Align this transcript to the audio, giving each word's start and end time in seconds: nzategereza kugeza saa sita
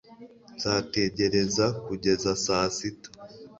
nzategereza 0.55 1.65
kugeza 1.85 2.29
saa 2.43 2.67
sita 2.77 3.09